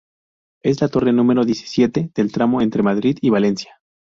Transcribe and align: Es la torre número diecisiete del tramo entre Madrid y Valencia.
Es 0.63 0.81
la 0.81 0.87
torre 0.89 1.13
número 1.13 1.45
diecisiete 1.45 2.09
del 2.15 2.31
tramo 2.31 2.61
entre 2.63 2.81
Madrid 2.81 3.19
y 3.21 3.29
Valencia. 3.29 3.79